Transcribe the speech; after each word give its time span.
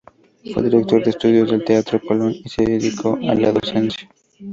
Fue 0.51 0.63
director 0.63 1.03
de 1.03 1.11
estudios 1.11 1.51
del 1.51 1.63
teatro 1.63 2.01
Colón 2.01 2.31
y 2.33 2.49
se 2.49 2.63
dedicó 2.65 3.19
a 3.21 3.35
la 3.35 3.51
docencia. 3.51 4.09